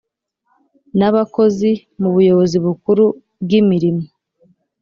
[0.97, 1.69] N abakozi
[2.01, 3.05] mu buyobozi bukuru
[3.43, 4.03] bw imirimo